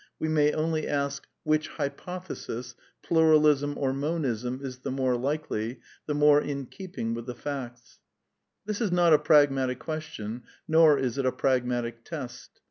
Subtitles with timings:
[0.17, 6.41] we may only ask Which hypothesis, Pluralism or Monism, is the more likely, the more
[6.41, 7.99] in keeping with the facts?
[8.65, 12.49] This is not a pragmatic question, nor is it a pragmatic test.